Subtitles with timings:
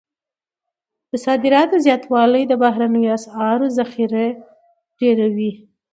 [1.09, 4.27] د صادراتو زیاتوالی د بهرنیو اسعارو ذخیرې
[4.99, 5.51] ډیروي.